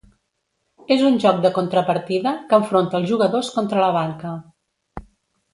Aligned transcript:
És 0.95 1.03
un 1.09 1.19
joc 1.25 1.43
de 1.43 1.51
contrapartida 1.57 2.33
que 2.53 2.59
enfronta 2.63 2.97
els 3.01 3.13
jugadors 3.13 3.53
contra 3.59 3.85
la 3.85 3.93
banca. 4.01 4.33